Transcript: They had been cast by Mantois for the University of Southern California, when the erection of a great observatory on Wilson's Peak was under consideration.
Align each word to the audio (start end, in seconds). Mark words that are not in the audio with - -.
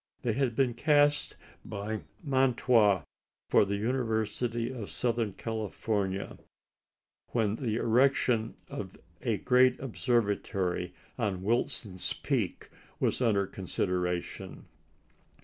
They 0.23 0.33
had 0.33 0.55
been 0.55 0.73
cast 0.73 1.35
by 1.63 2.01
Mantois 2.23 3.03
for 3.51 3.65
the 3.65 3.75
University 3.75 4.73
of 4.73 4.89
Southern 4.89 5.33
California, 5.33 6.39
when 7.33 7.53
the 7.53 7.75
erection 7.75 8.55
of 8.67 8.97
a 9.21 9.37
great 9.37 9.79
observatory 9.79 10.95
on 11.19 11.43
Wilson's 11.43 12.13
Peak 12.13 12.69
was 12.99 13.21
under 13.21 13.45
consideration. 13.45 14.65